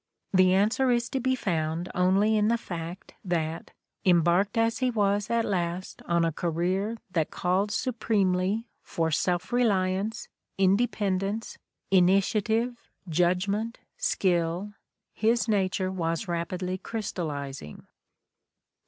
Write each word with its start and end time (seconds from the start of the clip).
The 0.33 0.51
answer 0.55 0.89
is 0.89 1.09
to 1.09 1.19
be 1.19 1.35
found 1.35 1.87
only 1.93 2.35
in 2.35 2.47
the 2.47 2.57
fact 2.57 3.13
that, 3.23 3.69
em 4.03 4.23
barked 4.23 4.57
as 4.57 4.79
he 4.79 4.89
was 4.89 5.29
at 5.29 5.45
last 5.45 6.01
on 6.07 6.25
a 6.25 6.31
career 6.31 6.97
that 7.11 7.29
called 7.29 7.69
su 7.69 7.91
premely 7.91 8.65
for 8.81 9.11
self 9.11 9.53
reliance, 9.53 10.27
independence, 10.57 11.59
initiative, 11.91 12.89
judg 13.07 13.47
ment, 13.47 13.77
skill, 13.95 14.73
his 15.13 15.47
nature 15.47 15.91
was 15.91 16.27
rapidly 16.27 16.79
crystallizing. 16.79 17.85